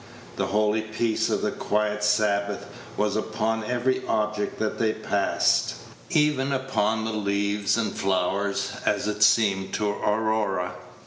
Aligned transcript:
The 0.35 0.47
holy 0.47 0.81
peace 0.81 1.29
of 1.29 1.43
the 1.43 1.51
quiet 1.51 2.03
Sabbath 2.03 2.65
was 2.97 3.15
upon 3.15 3.63
every 3.63 4.01
object 4.07 4.57
that 4.57 4.79
they 4.79 4.93
passed, 4.93 5.75
even 6.09 6.51
upon 6.51 7.05
the 7.05 7.13
leaves 7.13 7.77
and 7.77 7.95
flowers, 7.95 8.71
as 8.83 9.07
it 9.07 9.21
seemed 9.21 9.75
to 9.75 9.91
Aurora. 9.91 10.73